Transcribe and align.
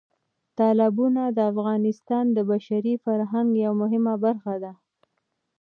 تالابونه 0.57 1.23
د 1.37 1.39
افغانستان 1.51 2.25
د 2.31 2.37
بشري 2.51 2.93
فرهنګ 3.03 3.49
یوه 3.63 3.77
مهمه 3.81 4.13
برخه 4.25 4.53
ده. 4.63 4.73